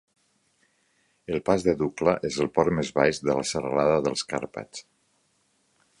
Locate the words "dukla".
1.83-2.15